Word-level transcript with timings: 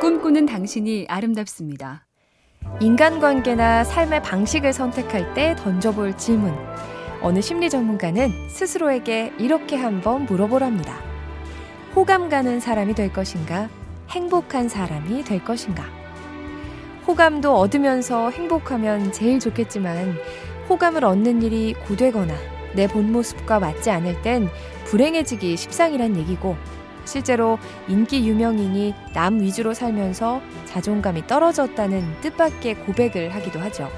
꿈꾸는 0.00 0.46
당신이 0.46 1.04
아름답습니다. 1.08 2.06
인간관계나 2.80 3.84
삶의 3.84 4.22
방식을 4.22 4.72
선택할 4.72 5.34
때 5.34 5.54
던져볼 5.58 6.16
질문. 6.16 6.54
어느 7.20 7.42
심리 7.42 7.68
전문가는 7.68 8.30
스스로에게 8.48 9.34
이렇게 9.38 9.76
한번 9.76 10.24
물어보랍니다. 10.24 10.94
호감 11.94 12.30
가는 12.30 12.60
사람이 12.60 12.94
될 12.94 13.12
것인가? 13.12 13.68
행복한 14.08 14.70
사람이 14.70 15.22
될 15.24 15.44
것인가? 15.44 15.84
호감도 17.06 17.54
얻으면서 17.54 18.30
행복하면 18.30 19.12
제일 19.12 19.38
좋겠지만 19.38 20.14
호감을 20.70 21.04
얻는 21.04 21.42
일이 21.42 21.74
고되거나 21.74 22.34
내 22.74 22.86
본 22.86 23.12
모습과 23.12 23.58
맞지 23.58 23.90
않을 23.90 24.22
땐 24.22 24.48
불행해지기 24.86 25.56
십상이란 25.58 26.16
얘기고 26.16 26.56
실제로 27.10 27.58
인기 27.88 28.26
유명인이 28.28 28.94
남 29.12 29.40
위주로 29.40 29.74
살면서 29.74 30.40
자존감이 30.66 31.26
떨어졌다는 31.26 32.20
뜻밖의 32.20 32.76
고백을 32.86 33.34
하기도 33.34 33.58
하죠. 33.58 33.90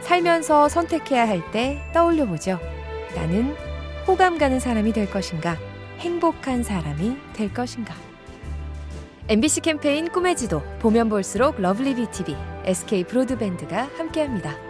살면서 0.00 0.68
선택해야 0.68 1.26
할 1.28 1.40
때 1.52 1.80
떠올려 1.94 2.26
보죠. 2.26 2.58
나는 3.14 3.54
호감 4.08 4.38
가는 4.38 4.58
사람이 4.58 4.92
될 4.92 5.08
것인가? 5.08 5.56
행복한 6.00 6.64
사람이 6.64 7.16
될 7.32 7.54
것인가? 7.54 7.94
MBC 9.28 9.60
캠페인 9.60 10.08
꿈의 10.10 10.36
지도 10.36 10.62
보면 10.80 11.08
볼수록 11.08 11.60
lovely 11.60 11.94
BTV, 11.94 12.36
SK 12.64 13.04
브로드밴드가 13.04 13.88
함께합니다. 13.96 14.63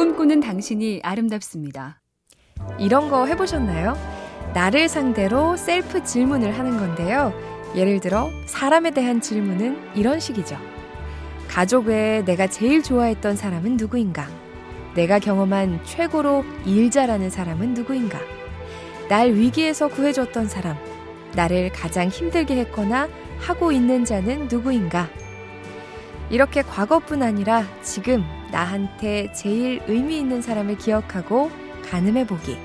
꿈꾸는 0.00 0.40
당신이 0.40 1.00
아름답습니다. 1.02 2.00
이런 2.78 3.10
거 3.10 3.26
해보셨나요? 3.26 3.98
나를 4.54 4.88
상대로 4.88 5.58
셀프 5.58 6.02
질문을 6.02 6.58
하는 6.58 6.78
건데요. 6.78 7.34
예를 7.74 8.00
들어, 8.00 8.30
사람에 8.46 8.92
대한 8.92 9.20
질문은 9.20 9.90
이런 9.94 10.18
식이죠. 10.18 10.56
가족 11.48 11.88
외에 11.88 12.24
내가 12.24 12.46
제일 12.46 12.82
좋아했던 12.82 13.36
사람은 13.36 13.76
누구인가? 13.76 14.26
내가 14.94 15.18
경험한 15.18 15.84
최고로 15.84 16.46
일 16.64 16.90
잘하는 16.90 17.28
사람은 17.28 17.74
누구인가? 17.74 18.18
날 19.10 19.34
위기에서 19.34 19.88
구해줬던 19.88 20.48
사람, 20.48 20.78
나를 21.34 21.72
가장 21.72 22.08
힘들게 22.08 22.56
했거나 22.60 23.06
하고 23.38 23.70
있는 23.70 24.06
자는 24.06 24.48
누구인가? 24.50 25.10
이렇게 26.30 26.62
과거뿐 26.62 27.22
아니라 27.22 27.66
지금 27.82 28.24
나한테 28.50 29.32
제일 29.32 29.80
의미 29.86 30.18
있는 30.18 30.42
사람을 30.42 30.78
기억하고 30.78 31.50
가늠해 31.90 32.26
보기. 32.26 32.56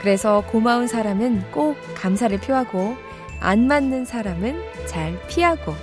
그래서 0.00 0.44
고마운 0.48 0.86
사람은 0.86 1.50
꼭 1.50 1.76
감사를 1.94 2.38
표하고 2.40 2.96
안 3.40 3.66
맞는 3.66 4.04
사람은 4.04 4.60
잘 4.86 5.18
피하고 5.28 5.74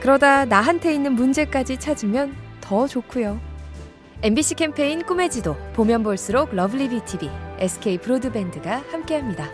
그러다 0.00 0.44
나한테 0.44 0.94
있는 0.94 1.14
문제까지 1.14 1.78
찾으면 1.78 2.36
더 2.60 2.86
좋고요. 2.86 3.40
MBC 4.22 4.54
캠페인 4.54 5.02
꿈의 5.02 5.30
지도 5.30 5.56
보면 5.74 6.02
볼수록 6.02 6.54
lovely 6.54 6.88
BTV, 6.88 7.30
SK 7.58 7.98
브로드밴드가 7.98 8.82
함께합니다. 8.90 9.50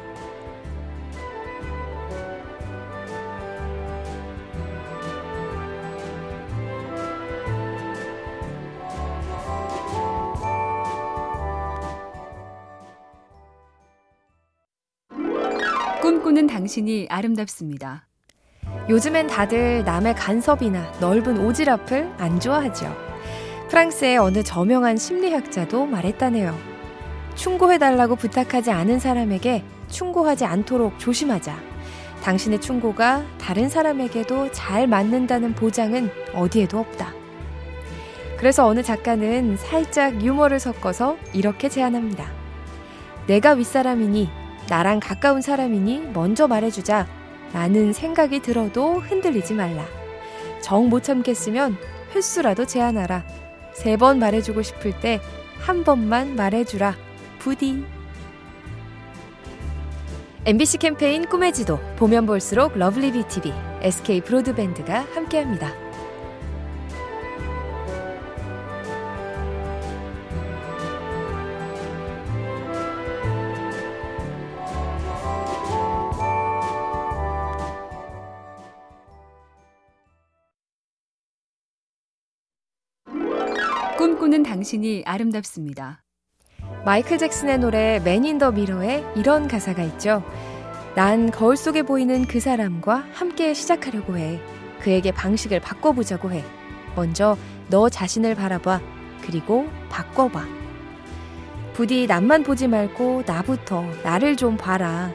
꿈꾸는 16.10 16.48
당신이 16.48 17.06
아름답습니다. 17.08 18.04
요즘엔 18.88 19.28
다들 19.28 19.84
남의 19.84 20.16
간섭이나 20.16 20.92
넓은 20.98 21.46
오지랖을 21.46 22.18
안 22.18 22.40
좋아하죠. 22.40 22.92
프랑스의 23.68 24.16
어느 24.18 24.42
저명한 24.42 24.96
심리학자도 24.96 25.86
말했다네요. 25.86 26.58
충고해달라고 27.36 28.16
부탁하지 28.16 28.72
않은 28.72 28.98
사람에게 28.98 29.62
충고하지 29.86 30.46
않도록 30.46 30.98
조심하자. 30.98 31.56
당신의 32.24 32.60
충고가 32.60 33.24
다른 33.38 33.68
사람에게도 33.68 34.50
잘 34.50 34.88
맞는다는 34.88 35.54
보장은 35.54 36.10
어디에도 36.34 36.80
없다. 36.80 37.14
그래서 38.36 38.66
어느 38.66 38.82
작가는 38.82 39.56
살짝 39.56 40.20
유머를 40.20 40.58
섞어서 40.58 41.16
이렇게 41.32 41.68
제안합니다. 41.68 42.26
내가 43.28 43.52
윗사람이니 43.52 44.39
나랑 44.70 45.00
가까운 45.00 45.42
사람이니 45.42 46.12
먼저 46.14 46.46
말해주자. 46.46 47.06
라는 47.52 47.92
생각이 47.92 48.40
들어도 48.40 49.00
흔들리지 49.00 49.54
말라. 49.54 49.84
정 50.62 50.88
못 50.88 51.02
참겠으면 51.02 51.76
횟수라도 52.14 52.64
제한하라. 52.64 53.24
세 53.74 53.96
번 53.96 54.18
말해주고 54.20 54.62
싶을 54.62 54.98
때 55.00 55.20
한 55.58 55.84
번만 55.84 56.36
말해주라. 56.36 56.94
부디. 57.38 57.84
MBC 60.46 60.78
캠페인 60.78 61.26
꿈의 61.26 61.52
지도 61.52 61.78
보면 61.96 62.24
볼수록 62.24 62.78
lovely 62.78 63.12
BTV, 63.12 63.52
SK 63.82 64.22
브로드밴드가 64.22 65.06
함께합니다. 65.14 65.89
꿈꾸는 84.20 84.42
당신이 84.42 85.04
아름답습니다. 85.06 86.02
마이클 86.84 87.16
잭슨의 87.16 87.58
노래 87.58 88.00
맨 88.04 88.26
인 88.26 88.38
더 88.38 88.52
미러에 88.52 89.02
이런 89.16 89.48
가사가 89.48 89.82
있죠. 89.84 90.22
난 90.94 91.30
거울 91.30 91.56
속에 91.56 91.82
보이는 91.82 92.26
그 92.26 92.38
사람과 92.38 93.06
함께 93.14 93.54
시작하려고 93.54 94.18
해. 94.18 94.38
그에게 94.82 95.10
방식을 95.10 95.60
바꿔보자고 95.60 96.32
해. 96.32 96.44
먼저 96.94 97.38
너 97.70 97.88
자신을 97.88 98.34
바라봐. 98.34 98.82
그리고 99.22 99.66
바꿔봐. 99.88 100.46
부디 101.72 102.06
남만 102.06 102.42
보지 102.42 102.68
말고 102.68 103.22
나부터 103.26 103.82
나를 104.04 104.36
좀 104.36 104.58
봐라. 104.58 105.10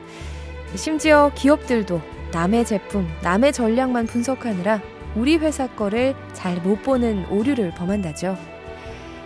심지어 0.73 1.31
기업들도 1.35 2.01
남의 2.31 2.65
제품, 2.65 3.07
남의 3.21 3.53
전략만 3.53 4.07
분석하느라 4.07 4.81
우리 5.15 5.38
회사 5.38 5.67
거를 5.67 6.15
잘 6.33 6.57
못 6.63 6.81
보는 6.81 7.27
오류를 7.29 7.71
범한다죠. 7.75 8.54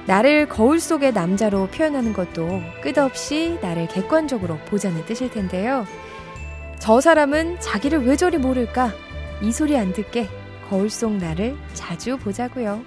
나를 0.06 0.48
거울 0.48 0.80
속의 0.80 1.14
남자로 1.14 1.68
표현하는 1.68 2.14
것도 2.14 2.62
끝없이 2.82 3.60
나를 3.62 3.88
객관적으로 3.88 4.58
보자는 4.66 5.06
뜻일 5.06 5.30
텐데요. 5.30 5.86
저 6.80 7.02
사람은 7.02 7.60
자기를 7.60 8.06
왜 8.06 8.16
저리 8.16 8.38
모를까? 8.38 8.92
이 9.42 9.52
소리 9.52 9.78
안 9.78 9.94
듣게 9.94 10.28
거울 10.70 10.90
속 10.90 11.14
나를 11.14 11.56
자주 11.74 12.18
보자고요. 12.18 12.84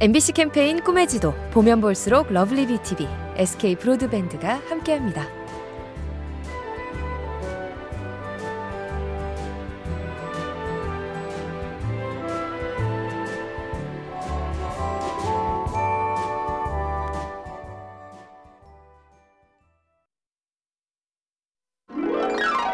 MBC 0.00 0.32
캠페인 0.32 0.82
꿈의 0.82 1.06
지도 1.08 1.34
보면 1.50 1.80
볼수록 1.80 2.32
lovely 2.32 2.66
BTV, 2.66 3.06
SK 3.36 3.76
브로드밴드가 3.76 4.62
함께합니다. 4.68 5.39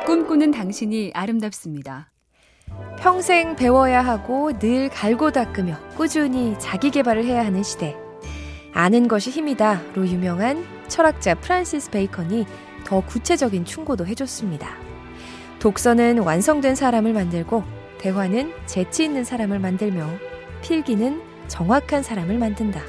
꿈꾸는 0.07 0.53
당신이 0.53 1.11
아름답습니다. 1.15 2.13
평생 2.97 3.57
배워야 3.57 4.03
하고 4.03 4.57
늘 4.57 4.89
갈고 4.89 5.33
닦으며 5.33 5.77
꾸준히 5.97 6.55
자기 6.61 6.93
개발을 6.93 7.25
해야 7.25 7.45
하는 7.45 7.65
시대. 7.65 7.97
아는 8.73 9.09
것이 9.09 9.31
힘이다로 9.31 10.07
유명한 10.07 10.65
철학자 10.87 11.35
프란시스 11.35 11.91
베이컨이 11.91 12.47
더 12.85 13.01
구체적인 13.05 13.65
충고도 13.65 14.07
해줬습니다. 14.07 14.77
독서는 15.59 16.21
완성된 16.21 16.77
사람을 16.77 17.13
만들고 17.13 17.65
대화는 17.99 18.53
재치 18.67 19.03
있는 19.03 19.25
사람을 19.25 19.59
만들며 19.59 20.09
필기는 20.63 21.21
정확한 21.49 22.05
사람을 22.05 22.39
만든다. 22.39 22.81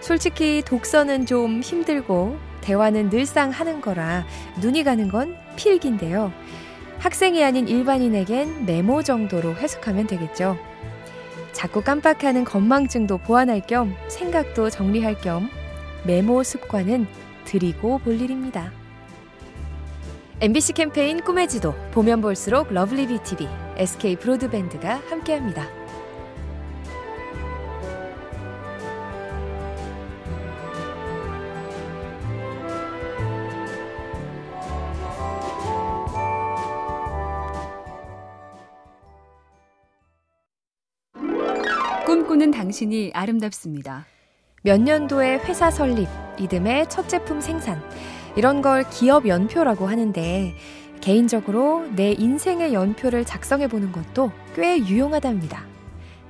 솔직히 0.00 0.62
독서는 0.64 1.26
좀 1.26 1.60
힘들고 1.60 2.47
대화는 2.68 3.08
늘상 3.08 3.48
하는 3.48 3.80
거라 3.80 4.26
눈이 4.60 4.84
가는 4.84 5.08
건 5.08 5.34
필기인데요. 5.56 6.30
학생이 6.98 7.42
아닌 7.42 7.66
일반인에겐 7.66 8.66
메모 8.66 9.02
정도로 9.02 9.54
해석하면 9.54 10.06
되겠죠. 10.06 10.58
자꾸 11.52 11.80
깜빡하는 11.82 12.44
건망증도 12.44 13.18
보완할 13.18 13.62
겸 13.66 13.96
생각도 14.08 14.68
정리할 14.68 15.18
겸 15.22 15.48
메모 16.04 16.42
습관은 16.42 17.06
들이고 17.46 18.00
볼 18.00 18.20
일입니다. 18.20 18.70
MBC 20.40 20.74
캠페인 20.74 21.22
꿈의 21.22 21.48
지도 21.48 21.74
보면 21.92 22.20
볼수록 22.20 22.70
lovely 22.70 23.06
BTV, 23.06 23.48
SK 23.78 24.16
브로드밴드가 24.16 25.00
함께합니다. 25.08 25.77
꿈꾸는 42.28 42.50
당신이 42.50 43.12
아름답습니다. 43.14 44.04
몇 44.62 44.78
년도에 44.82 45.38
회사 45.46 45.70
설립, 45.70 46.06
이듬해 46.38 46.84
첫 46.86 47.08
제품 47.08 47.40
생산, 47.40 47.82
이런 48.36 48.60
걸 48.60 48.84
기업 48.90 49.26
연표라고 49.26 49.86
하는데, 49.86 50.54
개인적으로 51.00 51.86
내 51.96 52.12
인생의 52.12 52.74
연표를 52.74 53.24
작성해 53.24 53.66
보는 53.66 53.92
것도 53.92 54.30
꽤 54.54 54.76
유용하답니다. 54.78 55.64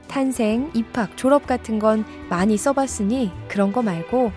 탄생, 0.06 0.70
입학, 0.72 1.16
졸업 1.16 1.48
같은 1.48 1.80
건 1.80 2.04
많이 2.30 2.56
써봤으니 2.56 3.32
그런 3.48 3.72
거 3.72 3.82
말고 3.82 4.30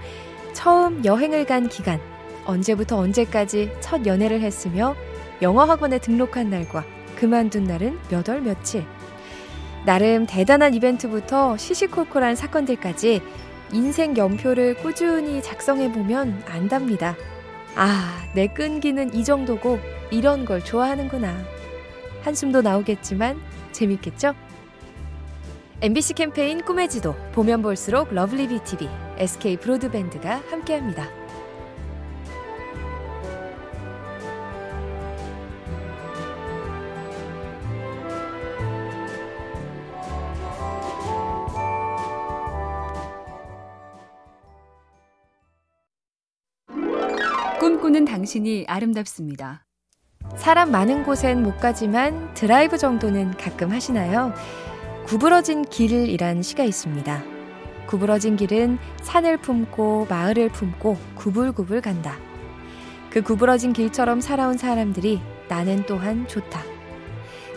처음 0.53 1.05
여행을 1.05 1.45
간 1.45 1.69
기간, 1.69 1.99
언제부터 2.45 2.97
언제까지 2.97 3.71
첫 3.81 4.07
연애를 4.07 4.41
했으며 4.41 4.95
영어 5.43 5.65
학원에 5.65 5.99
등록한 5.99 6.49
날과 6.49 6.83
그만둔 7.17 7.65
날은 7.65 7.99
몇 8.09 8.27
월 8.27 8.41
며칠. 8.41 8.83
나름 9.86 10.25
대단한 10.28 10.74
이벤트부터 10.74 11.57
시시콜콜한 11.57 12.36
사건들까지 12.36 13.22
인생 13.72 14.16
연표를 14.16 14.75
꾸준히 14.75 15.42
작성해보면 15.42 16.44
안답니다. 16.48 17.16
아, 17.75 18.22
내 18.36 18.48
끈기는 18.48 19.13
이 19.13 19.24
정도고 19.24 19.80
이런 20.12 20.45
걸 20.45 20.63
좋아하는구나. 20.63 21.33
한숨도 22.24 22.62
나오겠지만 22.62 23.42
재밌겠죠? 23.72 24.36
MBC 25.81 26.13
캠페인 26.13 26.62
꿈의 26.63 26.89
지도 26.89 27.16
보면 27.31 27.63
볼수록 27.63 28.13
lovely 28.13 28.50
BTV, 28.50 28.88
SK 29.18 29.57
브로드밴드가 29.57 30.44
함께합니다. 30.51 31.20
꿈꾸는 47.61 48.05
당신이 48.05 48.65
아름답습니다. 48.67 49.67
사람 50.35 50.71
많은 50.71 51.03
곳엔 51.03 51.43
못 51.43 51.59
가지만 51.59 52.33
드라이브 52.33 52.75
정도는 52.75 53.37
가끔 53.37 53.69
하시나요? 53.69 54.33
구부러진 55.05 55.65
길이란 55.65 56.41
시가 56.41 56.63
있습니다. 56.63 57.23
구부러진 57.85 58.35
길은 58.35 58.79
산을 59.03 59.37
품고 59.37 60.07
마을을 60.09 60.49
품고 60.49 60.97
구불구불 61.13 61.81
간다. 61.81 62.17
그 63.11 63.21
구부러진 63.21 63.73
길처럼 63.73 64.21
살아온 64.21 64.57
사람들이 64.57 65.21
나는 65.47 65.85
또한 65.85 66.27
좋다. 66.27 66.63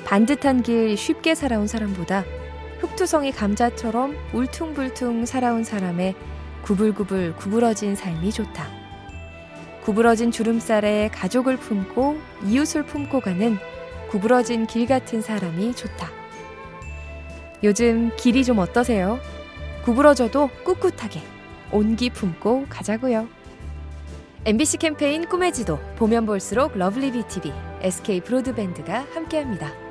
반듯한 0.05 0.63
길 0.63 0.99
쉽게 0.99 1.35
살아온 1.35 1.67
사람보다 1.67 2.25
흙투성이 2.81 3.33
감자처럼 3.33 4.15
울퉁불퉁 4.35 5.25
살아온 5.25 5.65
사람의 5.65 6.15
구불구불 6.61 7.37
구부러진 7.37 7.97
삶이 7.97 8.33
좋다. 8.33 8.84
구부러진 9.85 10.31
주름살에 10.31 11.11
가족을 11.13 11.59
품고 11.59 12.19
이웃을 12.47 12.85
품고 12.85 13.21
가는 13.21 13.59
구부러진 14.09 14.67
길 14.67 14.87
같은 14.87 15.21
사람이 15.21 15.75
좋다. 15.75 16.11
요즘 17.63 18.11
길이 18.17 18.45
좀 18.45 18.59
어떠세요? 18.59 19.19
구부러져도 19.85 20.49
꿋꿋하게 20.65 21.21
온기 21.71 22.09
품고 22.09 22.67
가자고요. 22.71 23.29
MBC 24.47 24.79
캠페인 24.79 25.27
꿈의 25.27 25.53
지도 25.53 25.79
보면 25.97 26.25
볼수록 26.25 26.77
lovely 26.79 27.13
BTV, 27.13 27.53
SK 27.81 28.21
브로드밴드가 28.21 29.07
함께합니다. 29.15 29.84